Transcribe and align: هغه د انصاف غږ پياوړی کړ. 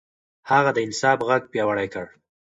هغه 0.49 0.71
د 0.73 0.77
انصاف 0.87 1.19
غږ 1.29 1.43
پياوړی 1.51 1.87
کړ. 1.93 2.05